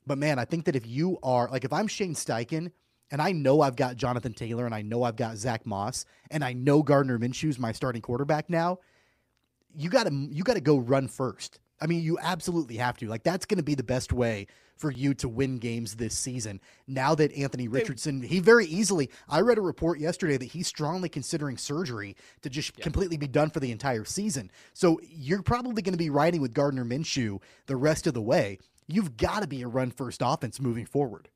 But 0.06 0.18
man, 0.18 0.38
I 0.38 0.44
think 0.44 0.64
that 0.66 0.76
if 0.76 0.86
you 0.86 1.18
are 1.22 1.48
like, 1.50 1.64
if 1.64 1.72
I'm 1.72 1.86
Shane 1.86 2.14
Steichen 2.14 2.70
and 3.10 3.22
I 3.22 3.32
know 3.32 3.60
I've 3.60 3.76
got 3.76 3.96
Jonathan 3.96 4.32
Taylor 4.32 4.66
and 4.66 4.74
I 4.74 4.82
know 4.82 5.02
I've 5.02 5.16
got 5.16 5.36
Zach 5.36 5.66
Moss 5.66 6.04
and 6.30 6.44
I 6.44 6.52
know 6.52 6.82
Gardner 6.82 7.18
Minshew's 7.18 7.58
my 7.58 7.72
starting 7.72 8.02
quarterback 8.02 8.50
now, 8.50 8.78
you 9.74 9.90
got 9.90 10.06
to 10.06 10.28
you 10.30 10.42
got 10.44 10.54
to 10.54 10.60
go 10.60 10.78
run 10.78 11.08
first. 11.08 11.60
I 11.80 11.86
mean, 11.86 12.02
you 12.02 12.18
absolutely 12.20 12.76
have 12.76 12.96
to. 12.98 13.08
Like 13.08 13.22
that's 13.22 13.46
going 13.46 13.58
to 13.58 13.64
be 13.64 13.74
the 13.74 13.82
best 13.82 14.12
way 14.12 14.46
for 14.76 14.90
you 14.90 15.12
to 15.14 15.28
win 15.28 15.58
games 15.58 15.96
this 15.96 16.16
season. 16.16 16.60
Now 16.86 17.14
that 17.16 17.32
Anthony 17.32 17.68
Richardson, 17.68 18.22
he 18.22 18.40
very 18.40 18.66
easily, 18.66 19.10
I 19.28 19.40
read 19.40 19.58
a 19.58 19.62
report 19.62 19.98
yesterday 19.98 20.36
that 20.36 20.46
he's 20.46 20.68
strongly 20.68 21.08
considering 21.08 21.56
surgery 21.56 22.16
to 22.42 22.50
just 22.50 22.78
yeah. 22.78 22.84
completely 22.84 23.16
be 23.16 23.26
done 23.26 23.50
for 23.50 23.60
the 23.60 23.72
entire 23.72 24.04
season. 24.04 24.50
So 24.74 25.00
you're 25.02 25.42
probably 25.42 25.82
going 25.82 25.94
to 25.94 25.98
be 25.98 26.10
riding 26.10 26.40
with 26.40 26.52
Gardner 26.52 26.84
Minshew 26.84 27.40
the 27.66 27.76
rest 27.76 28.06
of 28.06 28.14
the 28.14 28.22
way. 28.22 28.58
You've 28.86 29.16
got 29.16 29.42
to 29.42 29.48
be 29.48 29.62
a 29.62 29.68
run 29.68 29.90
first 29.90 30.22
offense 30.24 30.60
moving 30.60 30.86
forward. 30.86 31.28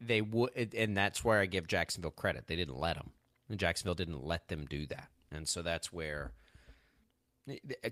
They 0.00 0.20
would, 0.20 0.74
and 0.74 0.96
that's 0.96 1.24
where 1.24 1.40
I 1.40 1.46
give 1.46 1.66
Jacksonville 1.66 2.12
credit. 2.12 2.46
They 2.46 2.54
didn't 2.54 2.78
let 2.78 2.96
them. 2.96 3.10
Jacksonville 3.56 3.94
didn't 3.96 4.24
let 4.24 4.46
them 4.46 4.66
do 4.68 4.86
that, 4.86 5.08
and 5.32 5.48
so 5.48 5.62
that's 5.62 5.92
where 5.92 6.32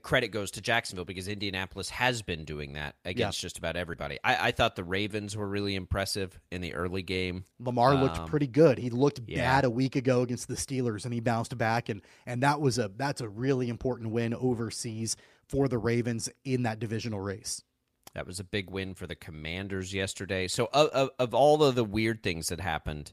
credit 0.03 0.29
goes 0.29 0.51
to 0.53 0.61
Jacksonville 0.61 1.05
because 1.05 1.29
Indianapolis 1.29 1.91
has 1.91 2.23
been 2.23 2.45
doing 2.45 2.75
that 2.75 2.97
against 3.05 3.43
yeah. 3.43 3.47
just 3.47 3.59
about 3.59 3.77
everybody. 3.77 4.19
I, 4.23 4.49
I, 4.49 4.51
thought 4.51 4.77
the 4.77 4.85
Ravens 4.85 5.37
were 5.37 5.47
really 5.47 5.75
impressive 5.75 6.39
in 6.51 6.61
the 6.61 6.75
early 6.75 7.03
game. 7.03 7.45
Lamar 7.59 7.95
um, 7.95 8.03
looked 8.03 8.27
pretty 8.27 8.47
good. 8.47 8.79
He 8.79 8.91
looked 8.91 9.21
yeah. 9.27 9.39
bad 9.39 9.65
a 9.65 9.71
week 9.71 9.97
ago 9.97 10.23
against 10.23 10.49
the 10.49 10.55
Steelers, 10.55 11.05
and 11.05 11.15
he 11.15 11.21
bounced 11.21 11.57
back, 11.57 11.89
and 11.89 12.03
and 12.27 12.43
that 12.43 12.61
was 12.61 12.79
a 12.79 12.91
that's 12.97 13.21
a 13.21 13.29
really 13.29 13.69
important 13.69 14.11
win 14.11 14.35
overseas 14.35 15.17
for 15.49 15.69
the 15.69 15.79
Ravens 15.79 16.29
in 16.45 16.65
that 16.65 16.79
divisional 16.79 17.21
race. 17.21 17.63
That 18.15 18.27
was 18.27 18.41
a 18.41 18.45
big 18.45 18.71
win 18.71 18.95
for 18.95 19.07
the 19.07 19.15
Commanders 19.15 19.93
yesterday. 19.93 20.49
So 20.49 20.69
of, 20.73 20.89
of, 20.89 21.11
of 21.19 21.35
all 21.35 21.63
of 21.63 21.75
the 21.75 21.85
weird 21.85 22.23
things 22.23 22.49
that 22.49 22.61
happened, 22.61 23.13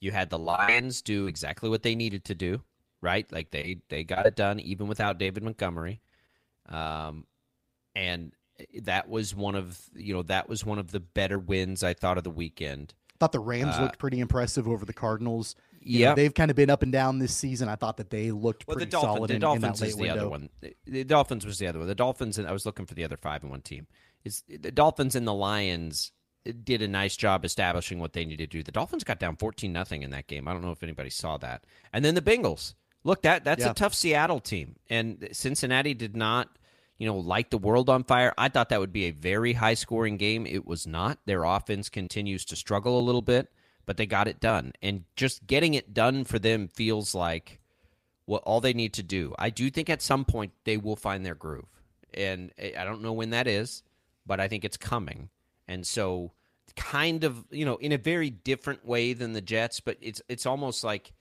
you 0.00 0.12
had 0.12 0.30
the 0.30 0.38
Lions 0.38 1.02
do 1.02 1.26
exactly 1.26 1.68
what 1.68 1.82
they 1.82 1.94
needed 1.94 2.24
to 2.26 2.34
do 2.34 2.62
right? 3.06 3.30
Like 3.32 3.52
they 3.52 3.78
they 3.88 4.02
got 4.02 4.26
it 4.26 4.34
done 4.34 4.58
even 4.60 4.88
without 4.88 5.16
David 5.16 5.44
Montgomery, 5.44 6.00
um, 6.68 7.24
and 7.94 8.32
that 8.82 9.08
was 9.08 9.34
one 9.34 9.54
of 9.54 9.80
you 9.94 10.12
know 10.12 10.22
that 10.24 10.48
was 10.48 10.66
one 10.66 10.78
of 10.78 10.90
the 10.90 11.00
better 11.00 11.38
wins 11.38 11.82
I 11.84 11.94
thought 11.94 12.18
of 12.18 12.24
the 12.24 12.30
weekend. 12.30 12.94
I 13.14 13.16
thought 13.20 13.32
the 13.32 13.40
Rams 13.40 13.76
uh, 13.76 13.82
looked 13.82 13.98
pretty 13.98 14.18
impressive 14.18 14.68
over 14.68 14.84
the 14.84 14.92
Cardinals. 14.92 15.54
Yeah, 15.80 16.14
they've 16.14 16.34
kind 16.34 16.50
of 16.50 16.56
been 16.56 16.68
up 16.68 16.82
and 16.82 16.90
down 16.90 17.20
this 17.20 17.34
season. 17.34 17.68
I 17.68 17.76
thought 17.76 17.96
that 17.98 18.10
they 18.10 18.32
looked 18.32 18.66
well, 18.66 18.76
pretty 18.76 18.86
the 18.86 18.90
Dolphins, 18.90 19.16
solid. 19.16 19.30
The 19.30 19.34
in, 19.34 19.40
Dolphins 19.40 19.80
in 19.80 19.86
is 19.86 19.94
the 19.94 20.02
window. 20.02 20.16
other 20.16 20.28
one. 20.28 20.48
The 20.84 21.04
Dolphins 21.04 21.46
was 21.46 21.58
the 21.58 21.68
other 21.68 21.78
one. 21.78 21.88
The 21.88 21.94
Dolphins, 21.94 22.38
and 22.38 22.48
I 22.48 22.52
was 22.52 22.66
looking 22.66 22.86
for 22.86 22.94
the 22.94 23.04
other 23.04 23.16
five 23.16 23.42
and 23.42 23.50
one 23.50 23.62
team. 23.62 23.86
Is 24.24 24.42
the 24.48 24.72
Dolphins 24.72 25.14
and 25.14 25.26
the 25.26 25.32
Lions 25.32 26.10
did 26.64 26.82
a 26.82 26.88
nice 26.88 27.16
job 27.16 27.44
establishing 27.44 27.98
what 27.98 28.12
they 28.12 28.24
needed 28.24 28.50
to 28.50 28.58
do. 28.58 28.62
The 28.62 28.72
Dolphins 28.72 29.04
got 29.04 29.20
down 29.20 29.36
fourteen 29.36 29.72
nothing 29.72 30.02
in 30.02 30.10
that 30.10 30.26
game. 30.26 30.48
I 30.48 30.52
don't 30.52 30.62
know 30.62 30.72
if 30.72 30.82
anybody 30.82 31.10
saw 31.10 31.36
that. 31.38 31.64
And 31.92 32.04
then 32.04 32.16
the 32.16 32.22
Bengals 32.22 32.74
look 33.06 33.22
that 33.22 33.44
that's 33.44 33.64
yeah. 33.64 33.70
a 33.70 33.74
tough 33.74 33.94
Seattle 33.94 34.40
team, 34.40 34.76
and 34.90 35.28
Cincinnati 35.32 35.94
did 35.94 36.16
not, 36.16 36.48
you 36.98 37.06
know, 37.06 37.16
light 37.16 37.50
the 37.50 37.58
world 37.58 37.88
on 37.88 38.04
fire. 38.04 38.34
I 38.36 38.48
thought 38.48 38.68
that 38.70 38.80
would 38.80 38.92
be 38.92 39.04
a 39.04 39.12
very 39.12 39.54
high 39.54 39.74
scoring 39.74 40.16
game. 40.16 40.46
It 40.46 40.66
was 40.66 40.86
not. 40.86 41.18
Their 41.24 41.44
offense 41.44 41.88
continues 41.88 42.44
to 42.46 42.56
struggle 42.56 42.98
a 42.98 43.00
little 43.00 43.22
bit, 43.22 43.48
but 43.86 43.96
they 43.96 44.06
got 44.06 44.28
it 44.28 44.40
done, 44.40 44.72
and 44.82 45.04
just 45.14 45.46
getting 45.46 45.74
it 45.74 45.94
done 45.94 46.24
for 46.24 46.38
them 46.38 46.68
feels 46.68 47.14
like 47.14 47.60
what 48.26 48.42
all 48.42 48.60
they 48.60 48.74
need 48.74 48.92
to 48.94 49.04
do. 49.04 49.34
I 49.38 49.50
do 49.50 49.70
think 49.70 49.88
at 49.88 50.02
some 50.02 50.24
point 50.24 50.52
they 50.64 50.76
will 50.76 50.96
find 50.96 51.24
their 51.24 51.36
groove, 51.36 51.82
and 52.12 52.50
I 52.58 52.84
don't 52.84 53.02
know 53.02 53.12
when 53.12 53.30
that 53.30 53.46
is, 53.46 53.84
but 54.26 54.40
I 54.40 54.48
think 54.48 54.64
it's 54.64 54.76
coming, 54.76 55.30
and 55.68 55.86
so 55.86 56.32
kind 56.74 57.24
of 57.24 57.44
you 57.50 57.64
know 57.64 57.76
in 57.76 57.92
a 57.92 57.98
very 57.98 58.30
different 58.30 58.84
way 58.84 59.12
than 59.12 59.32
the 59.32 59.40
Jets, 59.40 59.78
but 59.78 59.96
it's 60.00 60.20
it's 60.28 60.44
almost 60.44 60.82
like 60.82 61.12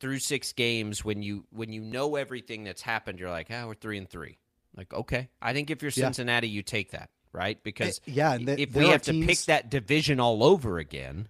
through 0.00 0.18
six 0.18 0.52
games 0.52 1.04
when 1.04 1.22
you 1.22 1.44
when 1.50 1.72
you 1.72 1.80
know 1.80 2.16
everything 2.16 2.64
that's 2.64 2.82
happened, 2.82 3.18
you're 3.18 3.30
like, 3.30 3.48
ah, 3.50 3.62
oh, 3.62 3.68
we're 3.68 3.74
three 3.74 3.98
and 3.98 4.08
three. 4.08 4.38
Like, 4.76 4.92
okay, 4.92 5.28
I 5.40 5.52
think 5.52 5.70
if 5.70 5.82
you're 5.82 5.90
Cincinnati, 5.90 6.48
yeah. 6.48 6.54
you 6.54 6.62
take 6.62 6.90
that, 6.90 7.10
right? 7.32 7.62
Because 7.62 8.00
eh, 8.06 8.12
yeah, 8.14 8.36
the, 8.36 8.60
if 8.60 8.74
we 8.74 8.88
have 8.88 9.02
teams... 9.02 9.24
to 9.24 9.26
pick 9.26 9.38
that 9.46 9.70
division 9.70 10.20
all 10.20 10.44
over 10.44 10.78
again, 10.78 11.28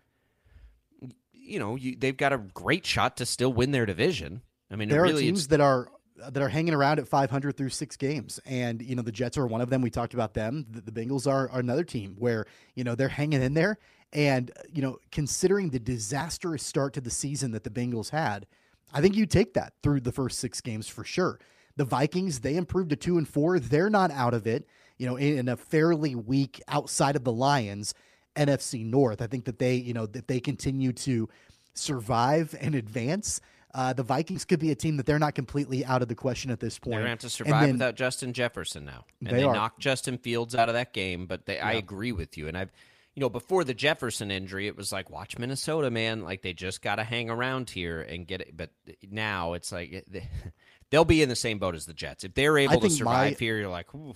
you 1.32 1.58
know, 1.58 1.76
you, 1.76 1.96
they've 1.96 2.16
got 2.16 2.32
a 2.32 2.38
great 2.38 2.84
shot 2.84 3.18
to 3.18 3.26
still 3.26 3.52
win 3.52 3.70
their 3.70 3.86
division. 3.86 4.42
I 4.70 4.76
mean, 4.76 4.88
there 4.88 5.02
really, 5.02 5.22
are 5.22 5.26
teams 5.26 5.48
that 5.48 5.60
are 5.60 5.88
that 6.16 6.42
are 6.42 6.48
hanging 6.48 6.74
around 6.74 6.98
at 6.98 7.06
500 7.06 7.56
through 7.56 7.68
six 7.68 7.96
games, 7.96 8.40
and 8.44 8.82
you 8.82 8.96
know 8.96 9.02
the 9.02 9.12
Jets 9.12 9.38
are 9.38 9.46
one 9.46 9.60
of 9.60 9.70
them. 9.70 9.80
We 9.82 9.90
talked 9.90 10.14
about 10.14 10.34
them. 10.34 10.66
The, 10.68 10.90
the 10.90 10.92
Bengals 10.92 11.30
are, 11.30 11.48
are 11.50 11.60
another 11.60 11.84
team 11.84 12.16
where 12.18 12.46
you 12.74 12.82
know 12.82 12.94
they're 12.96 13.08
hanging 13.08 13.42
in 13.42 13.54
there, 13.54 13.78
and 14.12 14.50
you 14.72 14.82
know 14.82 14.98
considering 15.10 15.70
the 15.70 15.78
disastrous 15.78 16.62
start 16.62 16.94
to 16.94 17.00
the 17.00 17.10
season 17.10 17.50
that 17.52 17.64
the 17.64 17.70
Bengals 17.70 18.10
had 18.10 18.46
I 18.92 19.00
think 19.00 19.14
you 19.14 19.26
take 19.26 19.54
that 19.54 19.72
through 19.82 20.00
the 20.00 20.12
first 20.12 20.38
six 20.38 20.60
games 20.60 20.88
for 20.88 21.04
sure. 21.04 21.38
The 21.76 21.84
Vikings, 21.84 22.40
they 22.40 22.56
improved 22.56 22.90
to 22.90 22.96
two 22.96 23.18
and 23.18 23.28
four. 23.28 23.58
They're 23.58 23.90
not 23.90 24.10
out 24.10 24.32
of 24.32 24.46
it, 24.46 24.66
you 24.96 25.06
know, 25.06 25.16
in, 25.16 25.38
in 25.38 25.48
a 25.48 25.56
fairly 25.56 26.14
weak 26.14 26.62
outside 26.68 27.16
of 27.16 27.24
the 27.24 27.32
Lions 27.32 27.94
NFC 28.36 28.84
North. 28.84 29.20
I 29.20 29.26
think 29.26 29.44
that 29.44 29.58
they, 29.58 29.74
you 29.74 29.92
know, 29.92 30.06
that 30.06 30.28
they 30.28 30.40
continue 30.40 30.92
to 30.92 31.28
survive 31.74 32.54
and 32.60 32.74
advance. 32.74 33.40
Uh, 33.74 33.92
the 33.92 34.02
Vikings 34.02 34.46
could 34.46 34.60
be 34.60 34.70
a 34.70 34.74
team 34.74 34.96
that 34.96 35.04
they're 35.04 35.18
not 35.18 35.34
completely 35.34 35.84
out 35.84 36.00
of 36.00 36.08
the 36.08 36.14
question 36.14 36.50
at 36.50 36.60
this 36.60 36.78
point. 36.78 36.92
They're 36.92 37.00
going 37.00 37.04
to 37.04 37.10
have 37.10 37.18
to 37.18 37.28
survive 37.28 37.62
then, 37.62 37.72
without 37.72 37.96
Justin 37.96 38.32
Jefferson 38.32 38.86
now. 38.86 39.04
And 39.20 39.28
they, 39.28 39.42
they 39.42 39.46
knocked 39.46 39.80
Justin 39.80 40.16
Fields 40.16 40.54
out 40.54 40.70
of 40.70 40.74
that 40.74 40.94
game, 40.94 41.26
but 41.26 41.44
they, 41.44 41.56
yeah. 41.56 41.66
I 41.66 41.72
agree 41.72 42.12
with 42.12 42.38
you. 42.38 42.48
And 42.48 42.56
I've 42.56 42.72
you 43.16 43.22
know, 43.22 43.30
before 43.30 43.64
the 43.64 43.72
Jefferson 43.72 44.30
injury, 44.30 44.66
it 44.66 44.76
was 44.76 44.92
like, 44.92 45.08
watch 45.08 45.38
Minnesota, 45.38 45.90
man. 45.90 46.20
Like 46.20 46.42
they 46.42 46.52
just 46.52 46.82
got 46.82 46.96
to 46.96 47.04
hang 47.04 47.30
around 47.30 47.70
here 47.70 48.02
and 48.02 48.26
get 48.26 48.42
it. 48.42 48.54
But 48.54 48.70
now 49.10 49.54
it's 49.54 49.72
like 49.72 50.06
they'll 50.90 51.06
be 51.06 51.22
in 51.22 51.30
the 51.30 51.34
same 51.34 51.58
boat 51.58 51.74
as 51.74 51.86
the 51.86 51.94
Jets 51.94 52.24
if 52.24 52.34
they're 52.34 52.58
able 52.58 52.78
to 52.78 52.90
survive 52.90 53.32
my, 53.32 53.36
here. 53.38 53.56
You're 53.56 53.70
like, 53.70 53.92
Ooh. 53.94 54.14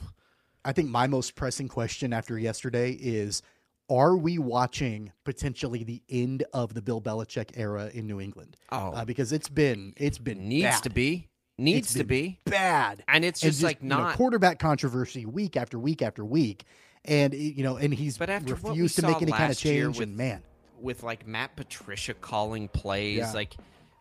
I 0.66 0.72
think 0.72 0.90
my 0.90 1.06
most 1.06 1.34
pressing 1.34 1.66
question 1.66 2.12
after 2.12 2.38
yesterday 2.38 2.92
is: 2.92 3.40
Are 3.88 4.18
we 4.18 4.38
watching 4.38 5.12
potentially 5.24 5.82
the 5.82 6.02
end 6.10 6.44
of 6.52 6.74
the 6.74 6.82
Bill 6.82 7.00
Belichick 7.00 7.52
era 7.54 7.90
in 7.94 8.06
New 8.06 8.20
England? 8.20 8.58
Oh, 8.70 8.92
uh, 8.92 9.06
because 9.06 9.32
it's 9.32 9.48
been 9.48 9.94
it's 9.96 10.18
been 10.18 10.46
needs 10.46 10.66
bad. 10.66 10.82
to 10.82 10.90
be 10.90 11.28
needs 11.56 11.94
to 11.94 12.04
be 12.04 12.38
bad, 12.44 13.02
and 13.08 13.24
it's 13.24 13.40
just, 13.40 13.60
just 13.60 13.64
like 13.64 13.82
not 13.82 13.98
you 13.98 14.04
know, 14.04 14.12
quarterback 14.16 14.58
controversy 14.58 15.24
week 15.24 15.56
after 15.56 15.78
week 15.78 16.02
after 16.02 16.22
week 16.22 16.66
and 17.04 17.34
you 17.34 17.62
know, 17.62 17.76
and 17.76 17.92
he's 17.92 18.18
but 18.18 18.30
after 18.30 18.54
refused 18.54 18.96
to 18.96 19.02
make 19.02 19.22
any 19.22 19.32
kind 19.32 19.50
of 19.50 19.58
change. 19.58 19.98
With, 19.98 20.08
and 20.08 20.16
man, 20.16 20.42
with 20.80 21.02
like 21.02 21.26
Matt 21.26 21.56
Patricia 21.56 22.14
calling 22.14 22.68
plays, 22.68 23.18
yeah. 23.18 23.32
like 23.32 23.56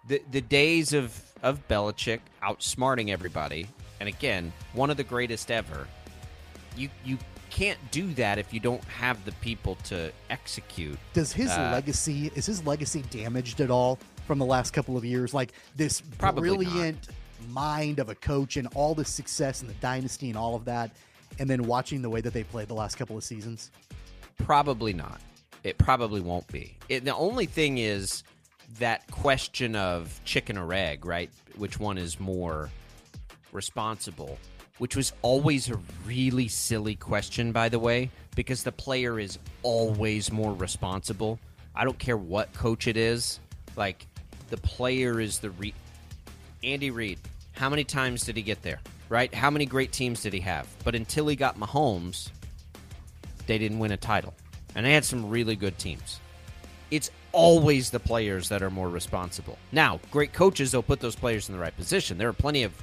the 0.07 0.21
the 0.31 0.41
days 0.41 0.93
of 0.93 1.19
of 1.41 1.65
Belichick 1.67 2.19
outsmarting 2.43 3.09
everybody, 3.09 3.67
and 3.99 4.09
again, 4.09 4.51
one 4.73 4.89
of 4.89 4.97
the 4.97 5.03
greatest 5.03 5.51
ever. 5.51 5.87
You 6.75 6.89
you 7.03 7.17
can't 7.49 7.79
do 7.91 8.13
that 8.13 8.37
if 8.37 8.53
you 8.53 8.59
don't 8.59 8.83
have 8.85 9.23
the 9.25 9.31
people 9.33 9.75
to 9.85 10.11
execute. 10.29 10.97
Does 11.13 11.33
his 11.33 11.49
uh, 11.49 11.71
legacy 11.71 12.31
is 12.35 12.45
his 12.45 12.65
legacy 12.65 13.03
damaged 13.09 13.61
at 13.61 13.71
all 13.71 13.99
from 14.27 14.39
the 14.39 14.45
last 14.45 14.71
couple 14.71 14.97
of 14.97 15.03
years? 15.03 15.33
Like 15.33 15.53
this 15.75 16.01
brilliant 16.01 17.07
not. 17.07 17.49
mind 17.49 17.99
of 17.99 18.09
a 18.09 18.15
coach 18.15 18.57
and 18.57 18.67
all 18.75 18.93
the 18.93 19.05
success 19.05 19.61
and 19.61 19.69
the 19.69 19.75
dynasty 19.75 20.29
and 20.29 20.37
all 20.37 20.55
of 20.55 20.65
that 20.65 20.91
and 21.39 21.49
then 21.49 21.63
watching 21.63 22.01
the 22.01 22.09
way 22.09 22.21
that 22.21 22.33
they 22.33 22.43
played 22.43 22.67
the 22.67 22.73
last 22.73 22.95
couple 22.95 23.17
of 23.17 23.23
seasons? 23.23 23.71
Probably 24.37 24.93
not. 24.93 25.19
It 25.63 25.77
probably 25.77 26.21
won't 26.21 26.47
be. 26.47 26.77
It, 26.87 27.05
the 27.05 27.15
only 27.15 27.45
thing 27.45 27.77
is 27.77 28.23
that 28.77 29.09
question 29.11 29.75
of 29.75 30.21
chicken 30.23 30.57
or 30.57 30.73
egg, 30.73 31.05
right? 31.05 31.29
Which 31.57 31.79
one 31.79 31.97
is 31.97 32.19
more 32.19 32.69
responsible? 33.51 34.37
Which 34.77 34.95
was 34.95 35.11
always 35.21 35.69
a 35.69 35.79
really 36.05 36.47
silly 36.47 36.95
question, 36.95 37.51
by 37.51 37.67
the 37.67 37.79
way, 37.79 38.11
because 38.35 38.63
the 38.63 38.71
player 38.71 39.19
is 39.19 39.37
always 39.63 40.31
more 40.31 40.53
responsible. 40.53 41.39
I 41.75 41.83
don't 41.83 41.99
care 41.99 42.17
what 42.17 42.53
coach 42.53 42.87
it 42.87 42.95
is. 42.95 43.39
Like, 43.75 44.05
the 44.49 44.57
player 44.57 45.19
is 45.19 45.39
the 45.39 45.49
re. 45.51 45.73
Andy 46.63 46.91
Reid, 46.91 47.19
how 47.53 47.69
many 47.69 47.83
times 47.83 48.23
did 48.23 48.37
he 48.37 48.41
get 48.41 48.61
there? 48.61 48.79
Right? 49.09 49.33
How 49.33 49.49
many 49.49 49.65
great 49.65 49.91
teams 49.91 50.21
did 50.21 50.33
he 50.33 50.39
have? 50.41 50.67
But 50.83 50.95
until 50.95 51.27
he 51.27 51.35
got 51.35 51.59
Mahomes, 51.59 52.29
they 53.47 53.57
didn't 53.57 53.79
win 53.79 53.91
a 53.91 53.97
title. 53.97 54.33
And 54.75 54.85
they 54.85 54.93
had 54.93 55.03
some 55.03 55.29
really 55.29 55.55
good 55.55 55.77
teams. 55.77 56.19
It's 56.91 57.11
always 57.31 57.89
the 57.89 57.99
players 57.99 58.49
that 58.49 58.61
are 58.61 58.69
more 58.69 58.89
responsible. 58.89 59.57
Now, 59.71 59.99
great 60.11 60.33
coaches, 60.33 60.71
they'll 60.71 60.83
put 60.83 60.99
those 60.99 61.15
players 61.15 61.49
in 61.49 61.53
the 61.53 61.61
right 61.61 61.75
position. 61.75 62.17
There 62.17 62.29
are 62.29 62.33
plenty 62.33 62.63
of 62.63 62.73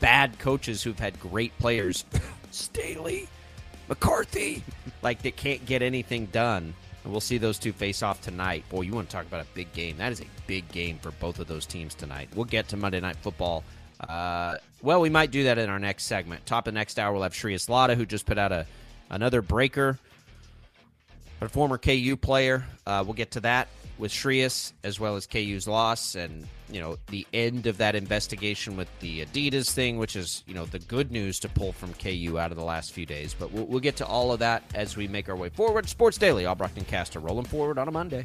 bad 0.00 0.38
coaches 0.38 0.82
who've 0.82 0.98
had 0.98 1.18
great 1.20 1.56
players. 1.58 2.04
Staley, 2.50 3.28
McCarthy, 3.88 4.62
like 5.02 5.22
that 5.22 5.36
can't 5.36 5.64
get 5.66 5.82
anything 5.82 6.26
done. 6.26 6.74
And 7.04 7.12
we'll 7.12 7.20
see 7.20 7.38
those 7.38 7.58
two 7.58 7.72
face 7.72 8.02
off 8.02 8.20
tonight. 8.20 8.64
Boy, 8.68 8.82
you 8.82 8.92
want 8.92 9.08
to 9.08 9.16
talk 9.16 9.26
about 9.26 9.44
a 9.44 9.48
big 9.54 9.72
game. 9.72 9.96
That 9.96 10.12
is 10.12 10.20
a 10.20 10.26
big 10.46 10.70
game 10.70 10.98
for 10.98 11.10
both 11.12 11.40
of 11.40 11.48
those 11.48 11.66
teams 11.66 11.94
tonight. 11.94 12.28
We'll 12.34 12.44
get 12.44 12.68
to 12.68 12.76
Monday 12.76 13.00
Night 13.00 13.16
Football. 13.16 13.64
Uh, 14.08 14.56
well, 14.82 15.00
we 15.00 15.10
might 15.10 15.30
do 15.30 15.44
that 15.44 15.58
in 15.58 15.70
our 15.70 15.78
next 15.78 16.04
segment. 16.04 16.44
Top 16.46 16.66
of 16.66 16.74
the 16.74 16.78
next 16.78 16.98
hour, 16.98 17.12
we'll 17.12 17.22
have 17.22 17.32
Shreyas 17.32 17.68
Laddha, 17.68 17.96
who 17.96 18.04
just 18.04 18.26
put 18.26 18.38
out 18.38 18.52
a 18.52 18.66
another 19.10 19.42
breaker. 19.42 19.98
A 21.40 21.48
former 21.48 21.76
KU 21.76 22.16
player. 22.16 22.64
Uh, 22.86 23.02
we'll 23.04 23.14
get 23.14 23.32
to 23.32 23.40
that 23.40 23.68
with 23.98 24.12
Shreyas 24.12 24.72
as 24.84 24.98
well 24.98 25.16
as 25.16 25.26
KU's 25.26 25.68
loss 25.68 26.14
and 26.14 26.46
you 26.70 26.80
know 26.80 26.96
the 27.08 27.26
end 27.32 27.66
of 27.66 27.78
that 27.78 27.94
investigation 27.94 28.76
with 28.76 28.88
the 29.00 29.24
Adidas 29.24 29.70
thing, 29.70 29.98
which 29.98 30.16
is 30.16 30.42
you 30.46 30.54
know 30.54 30.64
the 30.66 30.78
good 30.78 31.10
news 31.10 31.38
to 31.40 31.48
pull 31.48 31.72
from 31.72 31.92
KU 31.94 32.38
out 32.38 32.50
of 32.50 32.56
the 32.56 32.64
last 32.64 32.92
few 32.92 33.06
days. 33.06 33.34
But 33.38 33.52
we'll, 33.52 33.64
we'll 33.64 33.80
get 33.80 33.96
to 33.96 34.06
all 34.06 34.32
of 34.32 34.40
that 34.40 34.62
as 34.74 34.96
we 34.96 35.08
make 35.08 35.28
our 35.28 35.36
way 35.36 35.50
forward. 35.50 35.88
Sports 35.88 36.18
Daily, 36.18 36.46
Albrecht 36.46 36.76
and 36.76 36.86
Caster 36.86 37.20
rolling 37.20 37.44
forward 37.44 37.78
on 37.78 37.88
a 37.88 37.92
Monday. 37.92 38.24